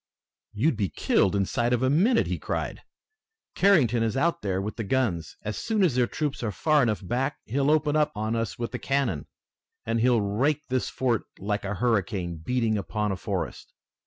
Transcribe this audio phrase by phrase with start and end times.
[0.51, 2.81] "You'd be killed inside of a minute!" he cried.
[3.53, 5.37] "Carrington is out there with the guns!
[5.43, 8.79] As soon as their troops are far enough back he'll open on us with the
[8.79, 9.27] cannon,
[9.85, 13.73] and he'll rake this fort like a hurricane beating upon a forest.